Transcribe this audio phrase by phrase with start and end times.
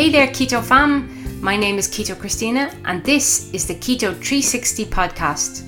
[0.00, 1.42] Hey there, Keto fam.
[1.42, 5.62] My name is Keto Christina, and this is the Keto 360 podcast.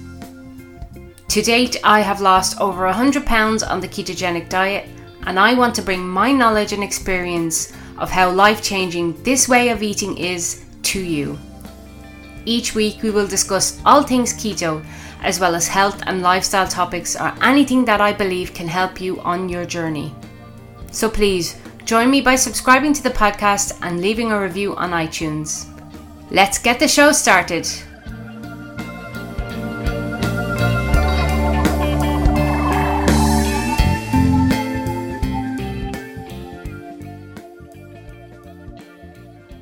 [1.29, 4.88] To date, I have lost over 100 pounds on the ketogenic diet,
[5.27, 9.68] and I want to bring my knowledge and experience of how life changing this way
[9.68, 11.38] of eating is to you.
[12.46, 14.83] Each week, we will discuss all things keto,
[15.20, 19.20] as well as health and lifestyle topics, or anything that I believe can help you
[19.20, 20.14] on your journey.
[20.91, 21.55] So please,
[21.92, 25.69] Join me by subscribing to the podcast and leaving a review on iTunes.
[26.30, 27.68] Let's get the show started.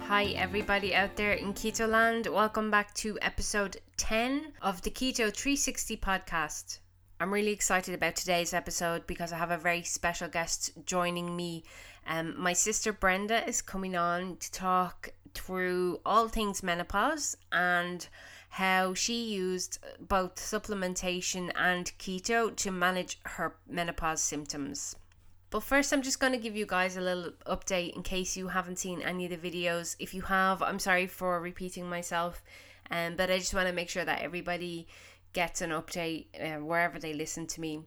[0.03, 2.29] Hi, everybody out there in Keto Land.
[2.29, 6.79] Welcome back to episode 10 of the Keto 360 podcast.
[7.19, 11.65] I'm really excited about today's episode because I have a very special guest joining me
[12.11, 18.09] um, my sister Brenda is coming on to talk through all things menopause and
[18.49, 24.97] how she used both supplementation and keto to manage her menopause symptoms.
[25.51, 28.49] But first, I'm just going to give you guys a little update in case you
[28.49, 29.95] haven't seen any of the videos.
[30.01, 32.43] If you have, I'm sorry for repeating myself,
[32.91, 34.89] um, but I just want to make sure that everybody
[35.33, 37.83] gets an update uh, wherever they listen to me.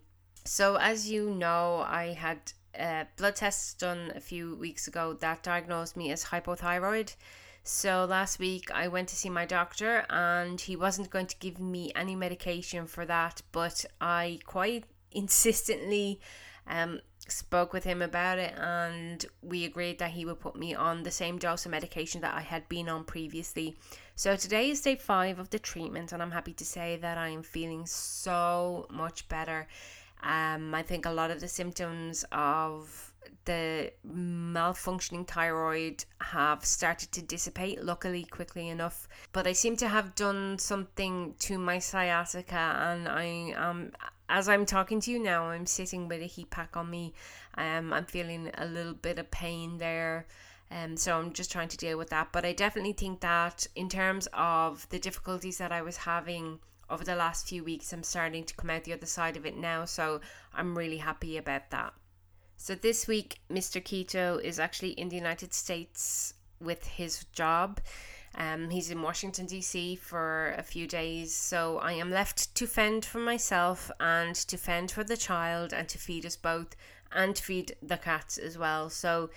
[0.45, 5.43] So, as you know, I had uh, blood tests done a few weeks ago that
[5.43, 7.15] diagnosed me as hypothyroid.
[7.63, 11.59] So last week I went to see my doctor and he wasn't going to give
[11.59, 16.19] me any medication for that, but I quite insistently
[16.67, 21.03] um, spoke with him about it and we agreed that he would put me on
[21.03, 23.77] the same dose of medication that I had been on previously.
[24.15, 27.30] So today is day five of the treatment and I'm happy to say that I
[27.30, 29.67] am feeling so much better.
[30.23, 33.13] Um, I think a lot of the symptoms of
[33.45, 39.08] the malfunctioning thyroid have started to dissipate, luckily, quickly enough.
[39.33, 43.92] But I seem to have done something to my sciatica, and I um
[44.30, 47.14] as I'm talking to you now, I'm sitting with a heat pack on me.
[47.55, 50.25] Um, I'm feeling a little bit of pain there.
[50.71, 52.30] Um, so I'm just trying to deal with that.
[52.31, 56.59] But I definitely think that in terms of the difficulties that I was having
[56.89, 59.58] over the last few weeks, I'm starting to come out the other side of it
[59.58, 59.86] now.
[59.86, 60.21] So
[60.54, 61.94] I'm really happy about that.
[62.58, 63.82] So this week, Mr.
[63.82, 67.82] Keto is actually in the United States with his job.
[68.36, 69.95] Um, he's in Washington, D.C.
[69.98, 74.92] for a few days, so I am left to fend for myself and to fend
[74.92, 76.76] for the child and to feed us both
[77.11, 78.89] and feed the cats as well.
[78.89, 79.30] So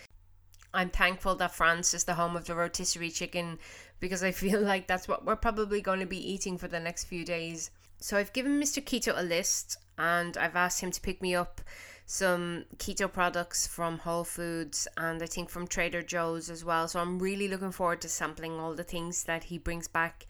[0.74, 3.58] I'm thankful that France is the home of the rotisserie chicken
[4.00, 7.04] because I feel like that's what we're probably going to be eating for the next
[7.04, 7.70] few days.
[7.98, 8.82] So I've given Mr.
[8.82, 11.60] Keto a list and I've asked him to pick me up
[12.04, 16.86] some keto products from Whole Foods and I think from Trader Joe's as well.
[16.86, 20.26] So I'm really looking forward to sampling all the things that he brings back.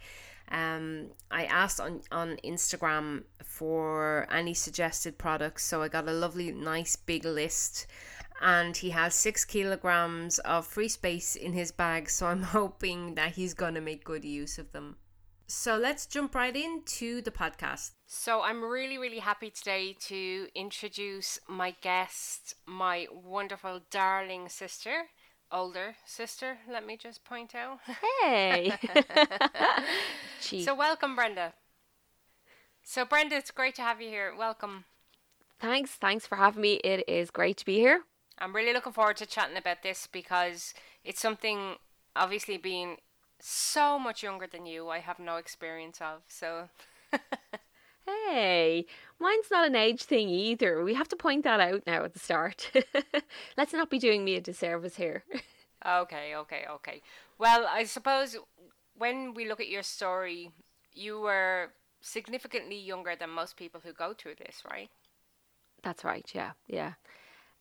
[0.50, 6.52] Um, I asked on, on Instagram for any suggested products, so I got a lovely,
[6.52, 7.86] nice big list
[8.41, 13.32] and he has six kilograms of free space in his bag, so I'm hoping that
[13.32, 14.97] he's gonna make good use of them.
[15.48, 17.92] So let's jump right into the podcast.
[18.06, 25.04] So I'm really, really happy today to introduce my guest, my wonderful, darling sister,
[25.52, 27.78] older sister, let me just point out.
[28.22, 28.72] Hey!
[30.41, 31.52] so welcome, Brenda.
[32.82, 34.32] So, Brenda, it's great to have you here.
[34.36, 34.84] Welcome.
[35.58, 35.92] Thanks.
[35.92, 36.75] Thanks for having me.
[36.75, 38.02] It is great to be here.
[38.38, 40.74] I'm really looking forward to chatting about this because
[41.04, 41.76] it's something,
[42.14, 42.98] obviously, being
[43.38, 46.22] so much younger than you, I have no experience of.
[46.28, 46.69] So.
[48.06, 48.86] hey,
[49.19, 50.82] mine's not an age thing either.
[50.82, 52.70] We have to point that out now at the start.
[53.56, 55.25] Let's not be doing me a disservice here.
[55.86, 57.02] okay, okay, okay.
[57.38, 58.36] Well, I suppose
[58.96, 60.50] when we look at your story,
[60.92, 64.91] you were significantly younger than most people who go through this, right?
[65.82, 66.93] That's right, yeah, yeah.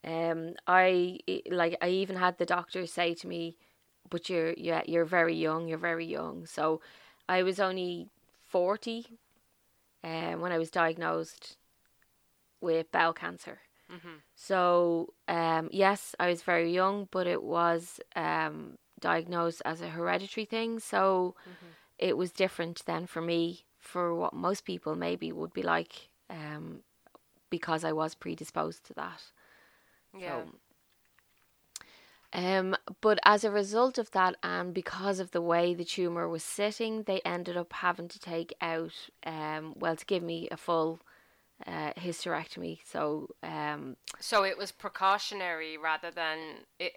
[0.06, 1.20] Um, I
[1.50, 3.58] like I even had the doctor say to me,
[4.10, 5.68] "But you're yeah you're very young.
[5.68, 6.82] You're very young." So
[7.28, 8.10] I was only
[8.44, 9.08] forty,
[10.04, 11.58] um, when I was diagnosed
[12.62, 13.60] with bowel cancer.
[13.92, 14.18] Mm-hmm.
[14.36, 20.46] So um, yes, I was very young, but it was um, diagnosed as a hereditary
[20.46, 20.80] thing.
[20.80, 21.72] So mm-hmm.
[21.98, 26.82] it was different then for me, for what most people maybe would be like, um,
[27.50, 29.22] because I was predisposed to that.
[30.20, 30.42] Yeah.
[32.34, 36.28] So, um, but as a result of that, and because of the way the tumor
[36.28, 38.94] was sitting, they ended up having to take out,
[39.26, 41.00] um, well, to give me a full
[41.66, 42.80] uh, hysterectomy.
[42.86, 46.38] So um, So it was precautionary rather than
[46.80, 46.94] it.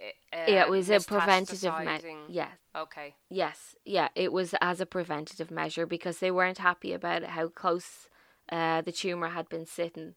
[0.47, 1.85] yeah, uh, it was a preventative measure.
[1.85, 2.19] measure.
[2.29, 3.15] Yes, Okay.
[3.31, 8.09] yes, yeah, it was as a preventative measure because they weren't happy about how close
[8.51, 10.15] uh, the tumor had been sitting.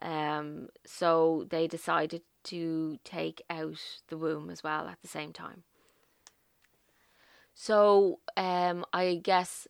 [0.00, 5.64] Um, so they decided to take out the womb as well at the same time.
[7.54, 9.66] So um, I guess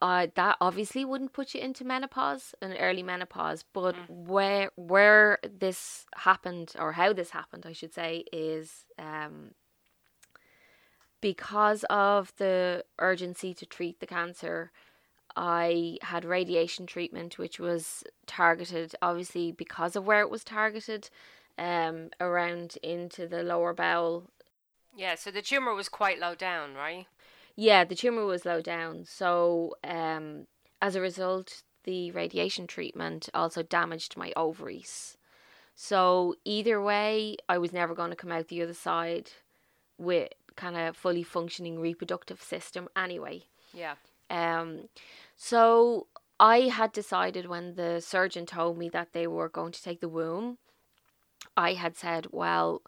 [0.00, 6.06] uh, that obviously wouldn't put you into menopause, an early menopause, but where where this
[6.16, 9.52] happened or how this happened, I should say, is um,
[11.20, 14.70] because of the urgency to treat the cancer.
[15.36, 21.10] I had radiation treatment, which was targeted, obviously because of where it was targeted,
[21.58, 24.30] um, around into the lower bowel
[24.96, 25.14] Yeah.
[25.14, 27.06] So the tumor was quite low down, right?
[27.56, 29.04] yeah, the tumor was low down.
[29.06, 30.46] So, um,
[30.82, 35.16] as a result, the radiation treatment also damaged my ovaries.
[35.74, 39.30] So, either way, I was never going to come out the other side
[39.98, 43.44] with kind of fully functioning reproductive system anyway.
[43.72, 43.94] Yeah.
[44.28, 44.88] Um,
[45.36, 46.06] so
[46.38, 50.08] I had decided when the surgeon told me that they were going to take the
[50.08, 50.58] womb,
[51.56, 52.82] I had said, well,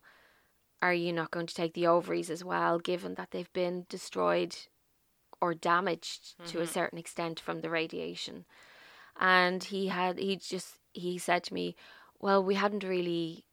[0.81, 4.57] are you not going to take the ovaries as well, given that they've been destroyed
[5.41, 6.73] or damaged to a mm-hmm.
[6.73, 8.45] certain extent from the radiation?
[9.19, 11.75] And he had, he just, he said to me,
[12.21, 13.45] well, we hadn't really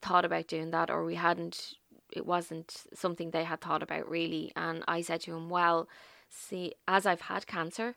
[0.00, 1.74] thought about doing that, or we hadn't,
[2.12, 4.52] it wasn't something they had thought about really.
[4.54, 5.88] And I said to him, well,
[6.28, 7.96] see, as I've had cancer,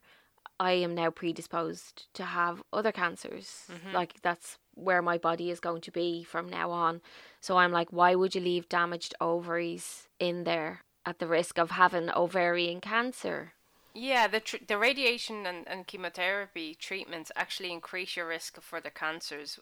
[0.60, 3.66] I am now predisposed to have other cancers.
[3.94, 7.02] Like that's where my body is going to be from now on.
[7.42, 11.72] So I'm like, why would you leave damaged ovaries in there at the risk of
[11.72, 13.54] having ovarian cancer?
[13.94, 18.90] Yeah, the tr- the radiation and, and chemotherapy treatments actually increase your risk for the
[18.90, 19.60] cancers.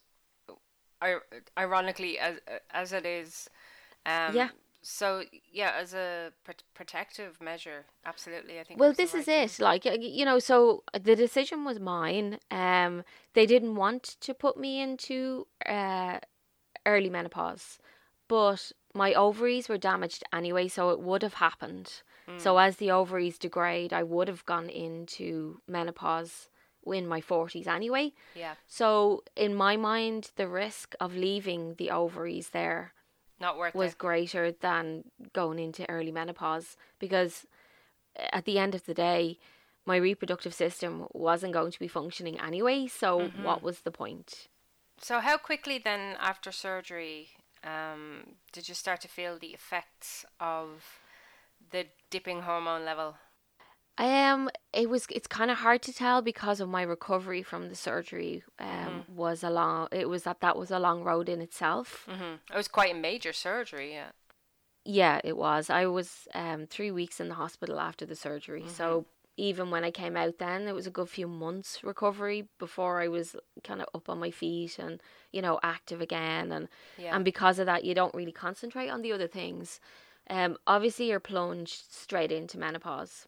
[1.02, 1.18] I-
[1.58, 2.40] Ironically, as
[2.70, 3.50] as it is,
[4.06, 4.50] um, Yeah.
[4.82, 8.80] So yeah, as a pr- protective measure, absolutely, I think.
[8.80, 9.52] Well, this is right it.
[9.52, 9.64] thing.
[9.64, 12.40] Like you know, so the decision was mine.
[12.50, 16.20] Um, they didn't want to put me into uh
[16.86, 17.78] early menopause,
[18.28, 22.02] but my ovaries were damaged anyway, so it would have happened.
[22.38, 26.50] So as the ovaries degrade, I would have gone into menopause
[26.86, 28.14] in my forties anyway.
[28.36, 32.94] Yeah, So in my mind, the risk of leaving the ovaries there
[33.42, 33.98] not worth was it.
[33.98, 35.04] greater than
[35.34, 37.34] going into early menopause because
[38.32, 39.38] at the end of the day
[39.86, 44.48] my reproductive system wasn't going to be functioning anyway so what was the point
[45.10, 47.30] So how quickly then after surgery
[47.64, 50.68] um, did you start to feel the effects of
[51.72, 53.16] the dipping hormone level?
[54.02, 57.76] Um it was it's kind of hard to tell because of my recovery from the
[57.76, 59.16] surgery um Mm-hmm.
[59.16, 62.58] was a long it was that that was a long road in itself hmm It
[62.62, 63.90] was quite a major surgery.
[63.94, 64.12] Yeah.
[64.84, 65.70] Yeah, it was.
[65.70, 68.64] I was um three weeks in the hospital after the surgery.
[68.64, 68.76] Mm-hmm.
[68.82, 69.06] So
[69.38, 73.08] even when I came out then it was a good few months recovery before I
[73.08, 75.02] was kind of up on my feet and,
[75.32, 77.16] you know, active again and Yeah.
[77.16, 79.80] and because of that you don't really concentrate on the other things.
[80.30, 83.28] Um obviously you're plunged straight into menopause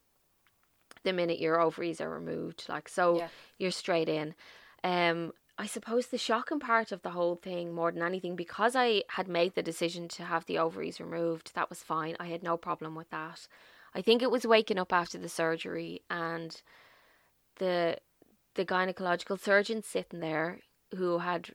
[1.04, 2.66] the minute your ovaries are removed.
[2.68, 3.28] Like so Yeah.
[3.58, 4.34] you're straight in.
[4.82, 9.04] Um I suppose the shocking part of the whole thing, more than anything, because I
[9.10, 12.16] had made the decision to have the ovaries removed, that was fine.
[12.18, 13.46] I had no problem with that.
[13.94, 16.60] I think it was waking up after the surgery and
[17.56, 17.98] the
[18.54, 20.60] the gynecological surgeon sitting there
[20.96, 21.50] who had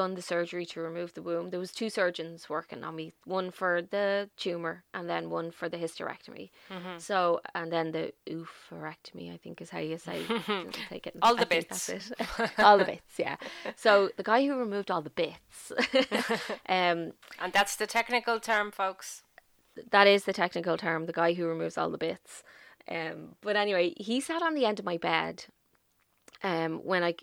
[0.00, 1.48] done the surgery to remove the womb.
[1.50, 5.66] There was two surgeons working on me, one for the tumor and then one for
[5.72, 6.46] the hysterectomy.
[6.70, 6.98] Mm-hmm.
[6.98, 10.18] So and then the oophorectomy, I think is how you say.
[10.90, 11.14] Take it.
[11.22, 12.12] All the I that's bits.
[12.18, 12.50] it.
[12.66, 13.36] all the bits, yeah.
[13.76, 15.72] So the guy who removed all the bits,
[16.68, 17.12] um,
[17.42, 19.22] And that's the technical term, folks.
[19.90, 21.06] that is the technical term.
[21.06, 22.42] The guy who removes all the bits.
[22.88, 25.46] Um, but anyway, he sat on the end of my bed
[26.42, 27.14] um, when I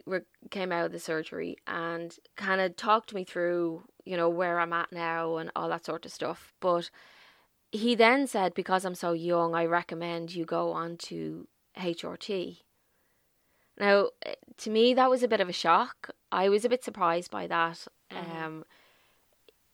[0.49, 4.73] came out of the surgery and kind of talked me through, you know, where I'm
[4.73, 6.53] at now and all that sort of stuff.
[6.59, 6.89] But
[7.71, 12.59] he then said, because I'm so young, I recommend you go on to HRT.
[13.79, 16.11] Now, eh, to me, that was a bit of a shock.
[16.31, 17.87] I was a bit surprised by that.
[18.11, 18.65] Um,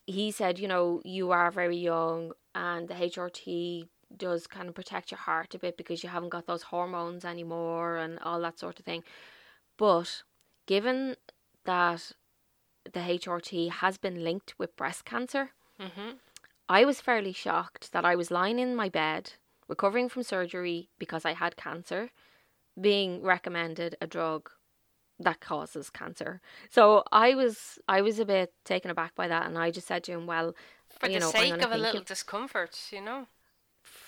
[0.06, 5.12] he said, you know, you are very young, and the HRT does kind of protect
[5.12, 8.80] your heart a bit because you haven't got those hormones anymore and all that sort
[8.80, 9.04] of thing.
[9.78, 10.24] But
[10.66, 11.16] given
[11.66, 12.12] that
[12.92, 16.12] the HRT has been linked with breast cancer, Mm-hmm.
[16.68, 19.34] I was fairly shocked that I was lying in my bed,
[19.70, 22.10] recovering from surgery because I had cancer,
[22.80, 24.50] being recommended a drug
[25.20, 26.42] that causes cancer.
[26.70, 30.04] So I was I was a bit taken aback by that, and I just said
[30.04, 30.54] to him, "Well,
[31.00, 33.28] For the know, sake of a little of- discomfort, you know?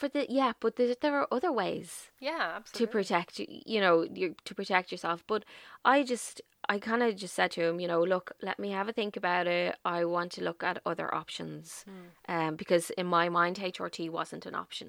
[0.01, 2.88] For the yeah, but there, there are other ways Yeah, absolutely.
[2.88, 5.46] to protect y- you know you to protect yourself but
[5.93, 6.41] i just
[6.74, 9.15] i kind of just said to him you know look let me have a think
[9.15, 11.86] about it i want to look at other options
[12.34, 14.88] um because in my mind hrt wasn't an option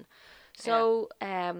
[0.65, 0.73] so
[1.21, 1.57] um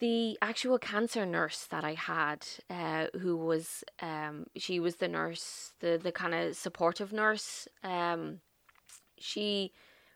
[0.00, 5.72] the actual cancer nurse that I had, uh, who was, um, she was the nurse,
[5.80, 7.66] the, the kind of supportive nurse.
[7.82, 8.40] Um,
[9.18, 9.72] she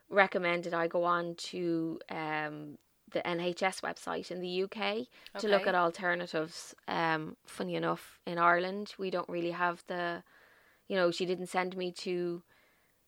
[0.09, 2.77] recommended I go on to um,
[3.11, 5.07] the NHS website in the UK
[5.39, 6.75] to look at alternatives.
[6.87, 10.23] Um, funny enough, in Ireland, we don't really have the,
[10.87, 12.43] you know, she didn't send me to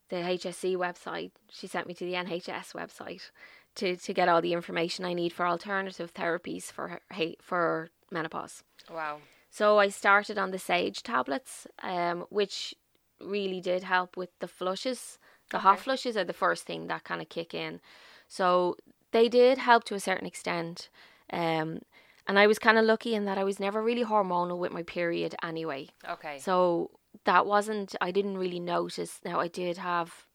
[0.09, 1.31] the HSE website.
[1.49, 3.31] She sent me to the NHS website
[3.75, 7.01] to, to get all the information I need for alternative therapies for her,
[7.41, 8.63] for menopause.
[8.91, 9.19] Wow.
[9.49, 12.75] So I started on the sage tablets, um, which
[13.21, 15.17] really did help with the flushes.
[15.51, 17.79] The hot flushes are the first thing that kind of kick in.
[18.27, 18.77] So
[19.11, 20.89] they did help to a certain extent.
[21.31, 21.79] Um,
[22.27, 24.83] and I was kind of lucky in that I was never really hormonal with my
[24.83, 25.89] period anyway.
[26.09, 26.39] Okay.
[26.39, 26.91] So
[27.25, 29.19] that wasn't, I didn't really notice.
[29.23, 30.25] Now I did have,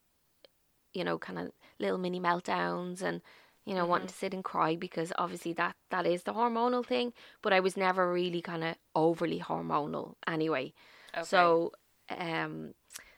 [0.93, 3.21] you know, kind of little mini meltdowns and,
[3.65, 7.13] you know, wanting to sit and cry because obviously that, that is the hormonal thing.
[7.41, 10.73] But I was never really kind of overly hormonal anyway.
[11.13, 11.25] okay.
[11.25, 11.73] So
[12.09, 12.73] um,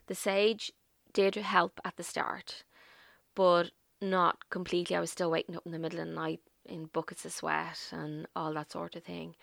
[0.07, 0.71] the sage
[1.13, 2.63] did help at the start,
[3.35, 4.95] but not completely.
[4.95, 7.79] I was still waking up in the middle of the night in buckets of sweat
[7.91, 9.35] and all that sort of thing.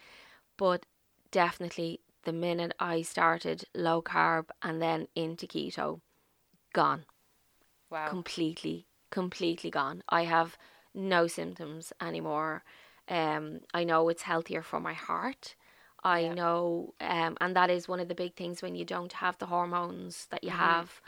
[0.57, 0.87] But
[1.31, 6.01] definitely the minute I started low carb and then into keto,
[6.73, 7.07] gone.
[7.91, 8.09] wow.
[8.09, 10.03] Completely, completely gone.
[10.09, 10.59] I have
[10.95, 12.65] no symptoms anymore.
[13.09, 15.57] Um, I know it's healthier for my heart.
[16.05, 16.35] I Yeah.
[16.35, 19.47] know, um, and that is one of the big things when you don't have the
[19.47, 21.01] hormones that you have,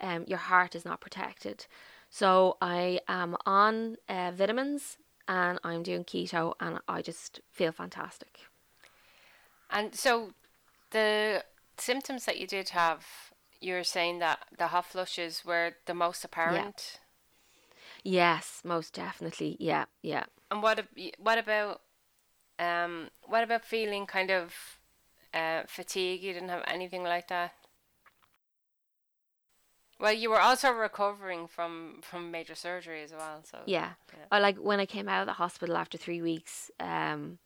[0.00, 1.66] um, your heart is not protected.
[2.10, 8.38] So I am on uh, vitamins and I'm doing keto, and I just feel fantastic.
[9.70, 10.32] And so
[10.90, 11.44] the
[11.76, 13.04] symptoms that you did have,
[13.60, 17.00] you were saying that the hot flushes were the most apparent.
[18.02, 19.56] Yes, most definitely.
[19.60, 20.24] Yeah, yeah.
[20.50, 21.82] And what ab- what about
[22.58, 24.54] um what about feeling kind of
[25.34, 26.22] uh, fatigue?
[26.22, 27.52] You didn't have anything like that.
[30.00, 33.42] Well, you were also recovering from from major surgery as well.
[33.44, 33.92] So Yeah.
[34.12, 34.24] Yeah.
[34.30, 37.38] I like when I came out of the hospital after three weeks, um,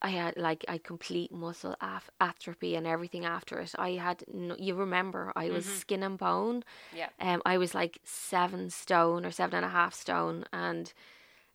[0.00, 3.74] I had like I complete muscle af- atrophy and everything after it.
[3.78, 6.62] I had no, you remember I was skin and bone.
[6.94, 7.08] yeah.
[7.18, 10.92] Um, I was like seven stone or seven and a half stone, and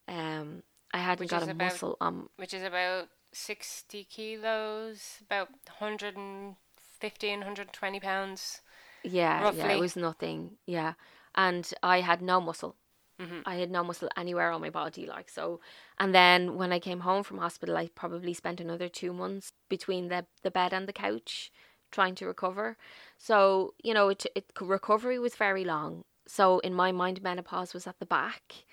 [0.07, 2.29] um, I hadn't got a about- muscle on.
[2.35, 8.61] which is about 60 kilos, about 115, 120 pounds.
[9.03, 10.57] Yeah, yeah, it was nothing.
[10.65, 10.93] Yeah,
[11.35, 12.75] and I had no muscle.
[13.19, 13.43] Mhm.
[13.45, 15.59] I had no muscle anywhere on my body, like so.
[15.99, 20.07] And then when I came home from hospital, I probably spent another two months between
[20.09, 21.51] the the bed and the couch,
[21.91, 22.77] trying to recover.
[23.17, 26.03] So you know, it it recovery was very long.
[26.27, 28.65] So in my mind, menopause was at the back.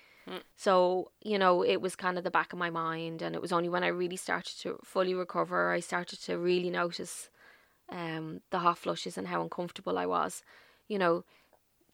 [0.55, 3.51] So you know, it was kind of the back of my mind, and it was
[3.51, 7.29] only when I really started to fully recover, I started to really notice
[7.89, 10.43] um, the hot flushes and how uncomfortable I was.
[10.87, 11.23] You know,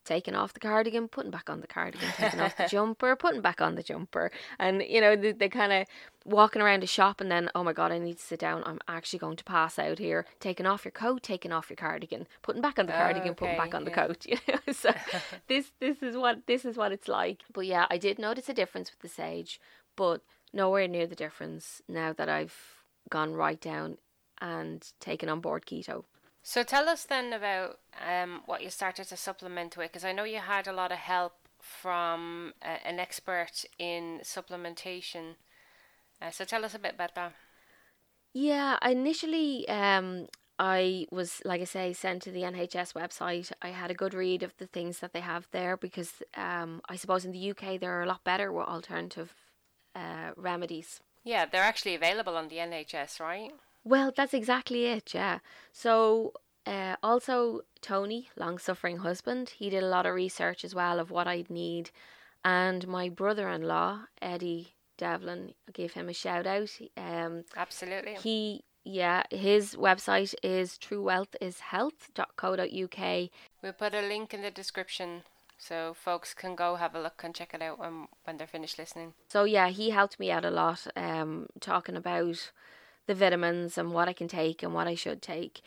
[0.06, 3.60] taking off the cardigan, putting back on the cardigan, taking off the jumper, putting back
[3.60, 5.88] on the jumper, and you know they, they kind of
[6.24, 8.64] walking around a shop and then oh my god I need to sit down.
[8.66, 10.26] I'm actually going to pass out here.
[10.40, 13.58] Taking off your coat taking off your cardigan putting back on the Oh, cardigan putting
[13.58, 14.60] back on the coat you know?
[14.72, 14.92] So
[15.48, 17.42] this this is what this is what it's like.
[17.54, 19.60] But yeah I did notice a difference with the sage
[19.96, 20.22] but
[20.54, 22.56] nowhere near the difference now that I've
[23.10, 23.98] gone right down
[24.42, 26.06] and taken on board keto
[26.48, 30.26] So tell us then about um, what you started to supplement with, because I know
[30.26, 35.38] you had a lot of help from uh, an expert in supplementation.
[36.22, 37.34] Uh, so tell us a bit about that.
[38.32, 40.28] Yeah, initially, um,
[40.60, 43.52] I was like I say sent to the NHS website.
[43.64, 46.96] I had a good read of the things that they have there because um, I
[46.96, 49.34] suppose in the UK they're a lot better alternative
[49.96, 51.02] uh, remedies.
[51.24, 53.52] Yeah, they're actually available on the NHS, right?
[53.86, 55.14] Well, that's exactly it.
[55.14, 55.40] Yeah.
[55.72, 56.34] So.
[56.68, 61.12] Uh, also, Tony, long suffering husband, he did a lot of research as well of
[61.12, 61.92] what I'd need.
[62.44, 66.72] And my brother in law, Eddie Devlin, I gave him a shout out.
[66.98, 68.16] Um, Absolutely.
[68.16, 73.30] he yeah his website is truewealthishealth.co.uk
[73.62, 75.24] We'll put a link in the description
[75.58, 78.78] so folks can go have a look and check it out when, when they're finished
[78.78, 79.14] listening.
[79.30, 82.52] so yeah he helped me out a lot um talking about
[83.08, 85.62] the vitamins and what I can take and what I should take.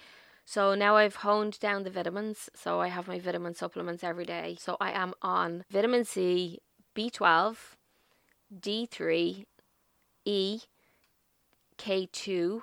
[0.45, 2.49] So now I've honed down the vitamins.
[2.55, 4.57] So I have my vitamin supplements every day.
[4.59, 6.61] So I am on vitamin C,
[6.97, 7.57] B12,
[8.59, 9.45] D3,
[10.25, 10.61] E,
[11.77, 12.63] K2,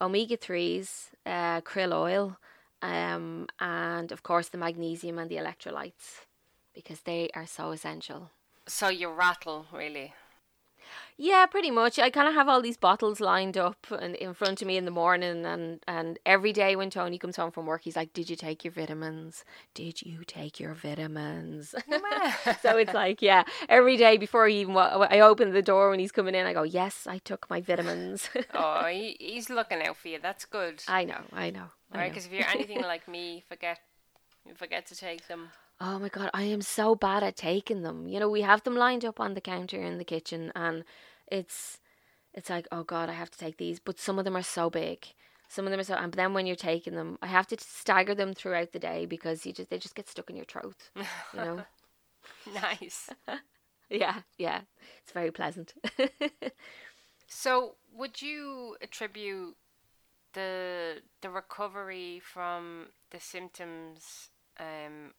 [0.00, 2.36] omega 3s, uh, krill oil,
[2.82, 6.26] um, and of course the magnesium and the electrolytes
[6.74, 8.30] because they are so essential.
[8.66, 10.14] So you rattle, really.
[11.16, 11.98] Yeah, pretty much.
[11.98, 14.84] I kind of have all these bottles lined up and in front of me in
[14.84, 18.30] the morning, and and every day when Tony comes home from work, he's like, "Did
[18.30, 19.44] you take your vitamins?
[19.74, 21.74] Did you take your vitamins?"
[22.62, 26.12] so it's like, yeah, every day before he even I open the door when he's
[26.12, 30.08] coming in, I go, "Yes, I took my vitamins." oh, he, he's looking out for
[30.08, 30.18] you.
[30.20, 30.82] That's good.
[30.88, 31.66] I know, I know.
[31.94, 33.78] Right, because if you're anything like me, forget
[34.46, 35.50] you forget to take them.
[35.80, 38.06] Oh my god, I am so bad at taking them.
[38.06, 40.84] You know, we have them lined up on the counter in the kitchen and
[41.30, 41.80] it's
[42.34, 44.70] it's like, oh god, I have to take these, but some of them are so
[44.70, 45.06] big.
[45.48, 48.14] Some of them are so and then when you're taking them, I have to stagger
[48.14, 51.04] them throughout the day because you just they just get stuck in your throat, you
[51.34, 51.64] know.
[52.54, 53.10] nice.
[53.90, 54.60] yeah, yeah.
[55.02, 55.74] It's very pleasant.
[57.26, 59.56] so, would you attribute
[60.32, 65.12] the the recovery from the symptoms um,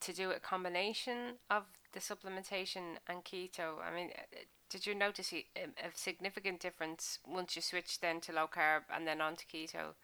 [0.00, 3.80] to do a combination of the supplementation and keto?
[3.82, 8.32] I mean, uh, did you notice a, a significant difference once you switched then to
[8.32, 9.94] low carb and then on to keto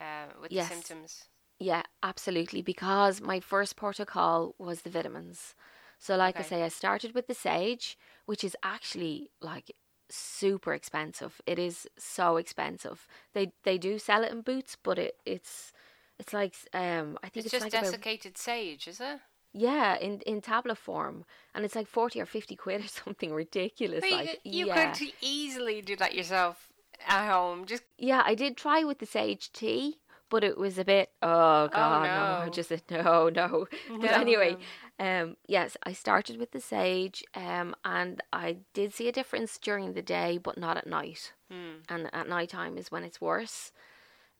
[0.00, 0.68] uh, with yes.
[0.68, 1.24] the symptoms?
[1.58, 2.62] Yeah, absolutely.
[2.62, 5.54] Because my first protocol was the vitamins.
[5.98, 6.44] So, like okay.
[6.44, 9.72] I say, I started with the sage, which is actually like
[10.10, 11.40] super expensive.
[11.46, 13.08] It is so expensive.
[13.32, 15.72] They they do sell it in Boots, but it it's
[16.18, 19.20] it's like um I think it's, it's just like desiccated about, sage, is it?
[19.52, 24.00] Yeah, in in tablet form, and it's like forty or fifty quid or something ridiculous.
[24.00, 24.92] But like you, yeah.
[24.92, 26.68] could easily do that yourself
[27.06, 27.64] at home.
[27.64, 31.68] Just yeah, I did try with the sage tea, but it was a bit oh
[31.68, 32.44] god oh, no.
[32.44, 33.66] no just no no.
[33.88, 34.56] But no, anyway,
[34.98, 35.22] no.
[35.22, 39.92] um yes, I started with the sage, um and I did see a difference during
[39.94, 41.32] the day, but not at night.
[41.50, 41.78] Hmm.
[41.88, 43.72] And at night time is when it's worse.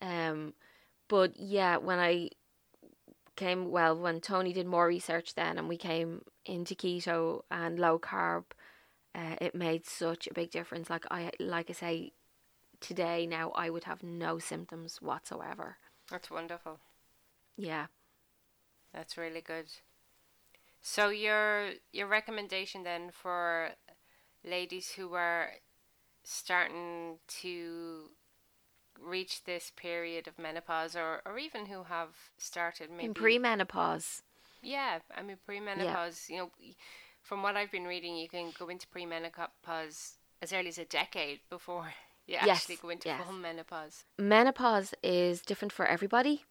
[0.03, 0.53] Um,
[1.09, 2.31] but yeah, when I
[3.37, 7.99] came well when Tony did more research then and we came into keto and low
[7.99, 8.45] carb
[9.14, 10.90] uh, it made such a big difference.
[10.90, 12.12] Like I like I say
[12.81, 15.77] today now I would have no symptoms whatsoever.
[16.11, 16.81] That's wonderful.
[17.57, 17.87] Yeah.
[18.92, 19.66] That's really good.
[20.81, 23.71] So your your recommendation then for
[24.45, 25.51] ladies who are
[26.23, 28.11] starting to
[29.00, 34.22] reach this period of menopause or, or even who have started maybe in premenopause.
[34.62, 36.37] Yeah, I mean premenopause, yeah.
[36.37, 36.50] you know,
[37.22, 41.40] from what I've been reading you can go into premenopause as early as a decade
[41.50, 41.92] before
[42.26, 43.22] you yes, actually go into yes.
[43.24, 44.04] full menopause.
[44.18, 46.44] Menopause is different for everybody.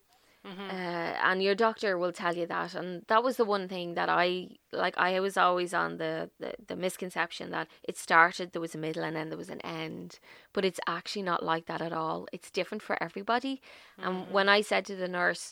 [0.46, 0.70] Mm-hmm.
[0.70, 4.10] Uh, and your doctor will tell you that and that was the one thing that
[4.10, 8.76] i like i was always on the, the the misconception that it started there was
[8.76, 10.20] a middle and then there was an end
[10.54, 13.60] but it's actually not like that at all it's different for everybody
[14.00, 14.08] mm-hmm.
[14.08, 15.52] and when i said to the nurse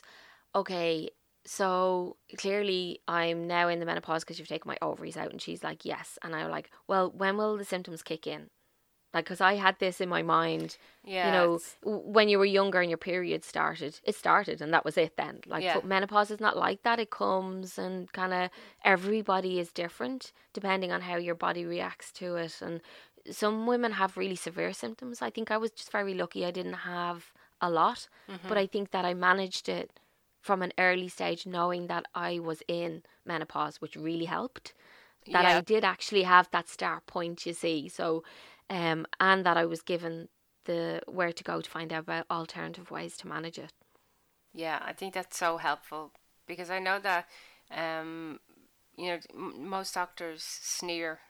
[0.54, 1.10] okay
[1.44, 5.64] so clearly i'm now in the menopause because you've taken my ovaries out and she's
[5.64, 8.48] like yes and i'm like well when will the symptoms kick in
[9.14, 12.80] like because i had this in my mind yeah, you know when you were younger
[12.80, 15.80] and your period started it started and that was it then like yeah.
[15.84, 18.50] menopause is not like that it comes and kind of
[18.84, 22.80] everybody is different depending on how your body reacts to it and
[23.30, 26.74] some women have really severe symptoms i think i was just very lucky i didn't
[26.84, 28.48] have a lot mm-hmm.
[28.48, 29.98] but i think that i managed it
[30.40, 34.74] from an early stage knowing that i was in menopause which really helped
[35.32, 35.56] that yeah.
[35.56, 38.22] i did actually have that start point you see so
[38.70, 40.28] um, and that I was given
[40.64, 43.72] the where to go to find out about alternative ways to manage it.
[44.52, 46.12] Yeah, I think that's so helpful
[46.46, 47.28] because I know that
[47.70, 48.40] um,
[48.96, 51.20] you know m- most doctors sneer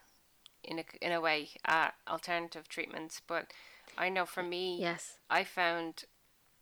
[0.65, 3.53] in a in a way at alternative treatments, but
[3.97, 6.05] I know for me, yes, I found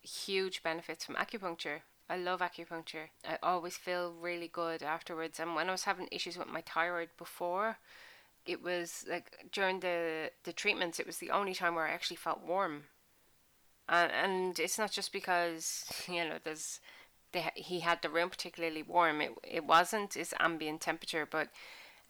[0.03, 1.83] huge benefits from acupuncture.
[2.11, 3.09] I love acupuncture.
[3.27, 5.41] I always feel really good afterwards.
[5.41, 7.79] And when I was having issues with my thyroid before,
[8.47, 12.17] it was like during the the treatments it was the only time where I actually
[12.17, 12.85] felt warm.
[13.89, 16.81] And and it's not just because you know there's
[17.55, 19.21] he had the room particularly warm.
[19.21, 21.49] It it wasn't his ambient temperature but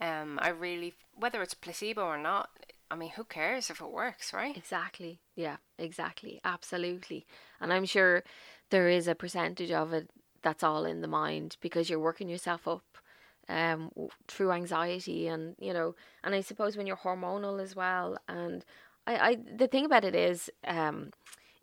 [0.01, 2.51] um I really whether it's placebo or not
[2.91, 4.57] I mean who cares if it works right?
[4.57, 5.21] Exactly.
[5.37, 6.41] Yeah exactly.
[6.45, 7.27] Absolutely.
[7.61, 8.25] And I'm sure
[8.71, 10.11] there is a percentage of it
[10.43, 12.99] that's all in the mind because you're working yourself up
[13.49, 13.91] um,
[14.29, 18.65] through anxiety and you know and i suppose when you're hormonal as well and
[19.07, 21.13] I, I the thing about it is, um,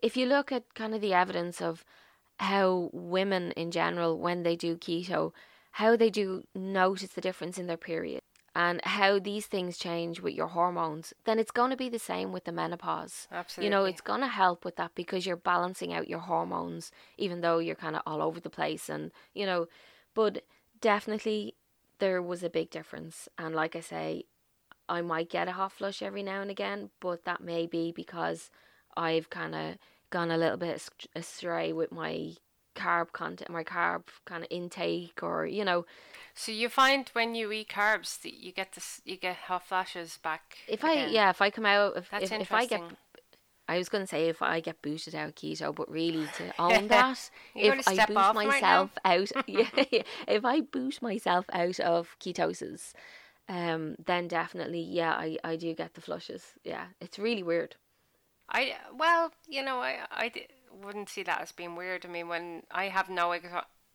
[0.02, 1.84] if you look at kind of the evidence of
[2.40, 5.34] how women in general, when they do keto,
[5.72, 8.22] how they do notice the difference in their period
[8.56, 12.32] and how these things change with your hormones, then it's going to be the same
[12.32, 13.28] with the menopause.
[13.32, 13.66] Absolutely.
[13.66, 17.42] You know, it's going to help with that because you're balancing out your hormones, even
[17.42, 18.90] though you're kind of all over the place.
[18.90, 19.68] And, you know,
[20.14, 20.44] but
[20.82, 21.56] definitely
[22.00, 23.30] there was a big difference.
[23.38, 24.24] And like I say,
[24.88, 28.50] I might get a hot flush every now and again, but that may be because
[28.98, 29.78] I've kind of
[30.10, 32.34] gone a little bit astray with my
[32.76, 35.86] carb content, my carb kind of intake, or you know.
[36.34, 40.18] So you find when you eat carbs that you get this, you get hot flashes
[40.24, 40.58] back.
[40.68, 41.10] If again.
[41.10, 42.82] I yeah, if I come out, if That's if, if I get,
[43.70, 46.52] I was going to say if I get booted out of keto, but really to
[46.60, 52.16] own that, if I boot myself right out, yeah, if I boot myself out of
[52.20, 52.94] ketosis,
[53.48, 56.56] um, then definitely yeah, I I do get the flushes.
[56.64, 57.76] Yeah, it's really weird.
[58.50, 60.32] I well, you know, I I
[60.84, 62.08] wouldn't see that as being weird.
[62.08, 63.36] I mean, when I have no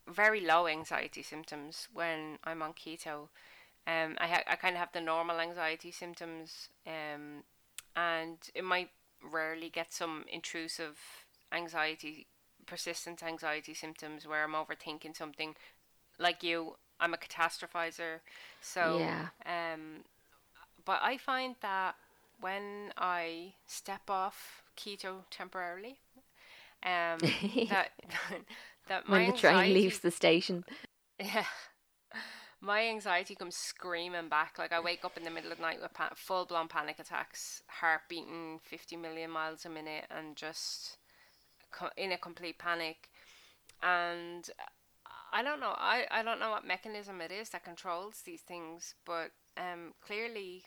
[0.07, 3.27] very low anxiety symptoms when I'm on keto,
[3.87, 7.43] um, I ha- I kind of have the normal anxiety symptoms, um,
[7.97, 8.91] and it might
[9.23, 10.99] rarely get some intrusive
[11.51, 12.27] anxiety,
[12.65, 15.55] persistent anxiety symptoms where I'm overthinking something.
[16.19, 18.19] Like you, I'm a catastrophizer,
[18.61, 19.27] so yeah.
[19.45, 20.03] Um,
[20.85, 21.95] but I find that
[22.39, 25.99] when I step off keto temporarily,
[26.83, 27.35] um,
[27.69, 27.91] that
[28.87, 30.65] that my when the anxiety, train leaves the station.
[31.19, 31.45] Yeah,
[32.65, 34.57] my anxiety comes screaming back.
[34.57, 36.99] Like I wake up in the middle of the night with pa- full blown panic
[36.99, 40.97] attacks, heart beating fifty million miles a minute, and just
[41.71, 43.09] co- in a complete panic.
[43.83, 44.49] And
[45.31, 45.75] I don't know.
[45.77, 50.63] I, I don't know what mechanism it is that controls these things, but um, clearly,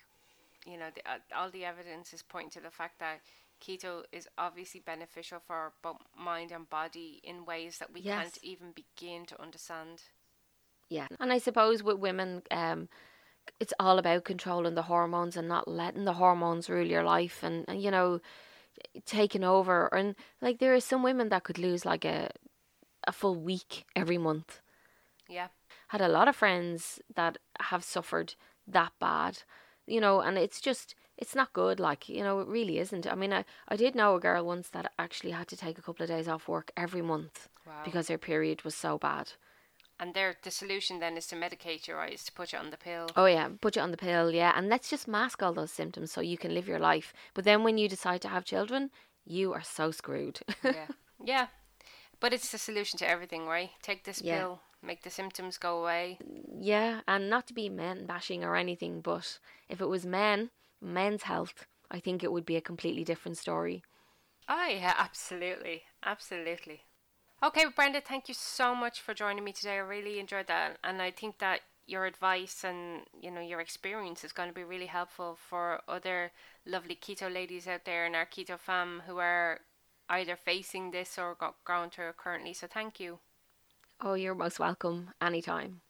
[0.66, 3.20] you know, the, uh, all the evidence is pointing to the fact that
[3.64, 8.16] keto is obviously beneficial for both mind and body in ways that we Yes.
[8.16, 10.02] can't even begin to understand.
[10.88, 12.88] Yeah, and I suppose with women, um,
[13.60, 17.64] it's all about controlling the hormones and not letting the hormones rule your life, and,
[17.68, 18.20] and you know,
[19.04, 19.92] taking over.
[19.94, 22.30] And like there are some women that could lose like a
[23.06, 24.60] a full week every month.
[25.28, 25.48] Yeah.
[25.88, 28.34] Had a lot of friends that have suffered
[28.66, 29.42] that bad,
[29.86, 31.80] you know, and it's just it's not good.
[31.80, 33.06] Like you know, it really isn't.
[33.06, 35.82] I mean, I I did know a girl once that actually had to take a
[35.82, 37.82] couple of days off work every month Wow.
[37.84, 39.32] because her period was so bad.
[40.00, 42.76] And there, the solution then is to medicate your eyes, to put you on the
[42.76, 43.08] pill.
[43.16, 46.12] Oh yeah, put you on the pill, yeah, and let's just mask all those symptoms
[46.12, 47.12] so you can live your life.
[47.34, 48.90] But then when you decide to have children,
[49.24, 50.40] you are so screwed.
[50.64, 50.86] yeah.
[51.24, 51.46] Yeah.
[52.20, 53.70] But it's the solution to everything, right?
[53.82, 54.38] Take this Yeah.
[54.38, 56.18] pill, make the symptoms go away.
[56.60, 61.24] yeah, and not to be men bashing or anything, but if it was men, men's
[61.24, 63.82] health, I think it would be a completely different story.
[64.48, 65.82] Oh, yeah, absolutely.
[66.04, 66.82] Absolutely.
[67.40, 69.74] Okay, Brenda, thank you so much for joining me today.
[69.74, 70.78] I really enjoyed that.
[70.82, 74.64] And I think that your advice and, you know, your experience is going to be
[74.64, 76.32] really helpful for other
[76.66, 79.60] lovely keto ladies out there in our keto fam who are
[80.08, 82.52] either facing this or got going through it currently.
[82.52, 83.20] So thank you.
[84.00, 85.80] Oh, you're most welcome anytime.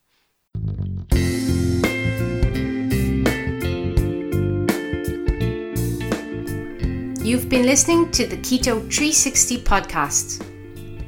[7.24, 10.57] You've been listening to the Keto 360 podcast.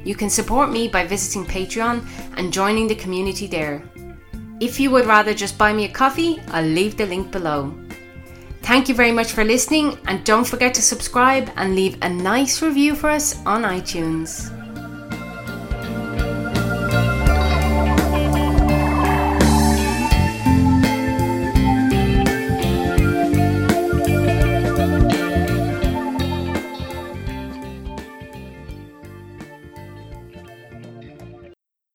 [0.03, 2.05] You can support me by visiting Patreon
[2.37, 3.83] and joining the community there.
[4.59, 7.73] If you would rather just buy me a coffee, I'll leave the link below.
[8.61, 12.61] Thank you very much for listening, and don't forget to subscribe and leave a nice
[12.61, 14.55] review for us on iTunes.